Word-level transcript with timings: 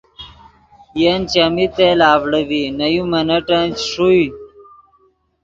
ین 1.01 1.21
چیمی 1.31 1.65
تیل 1.75 1.99
اڤڑے 2.11 2.41
ڤی 2.49 2.61
نے 2.77 2.87
یو 2.95 3.03
منٹن 3.11 3.65
چے 3.77 3.83
ݰوئے 3.89 4.25